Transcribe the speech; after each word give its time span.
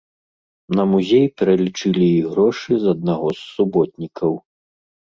На 0.79 0.85
музей 0.93 1.25
пералічылі 1.41 2.09
і 2.15 2.21
грошы 2.33 2.81
з 2.87 2.97
аднаго 2.97 3.27
з 3.37 3.47
суботнікаў. 3.55 4.31